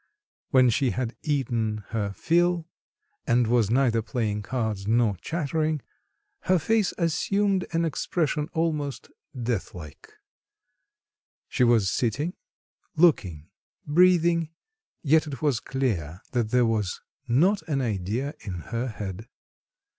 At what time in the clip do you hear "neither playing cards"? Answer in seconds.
3.69-4.87